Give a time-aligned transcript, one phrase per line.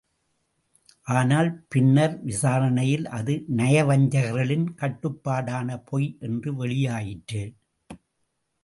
[1.07, 7.43] ஆனால், பின்னர் விசாரணையில் அது நயவஞ்சகர்களின் கட்டுப்பாடான பொய் என்று வெளியாயிற்று.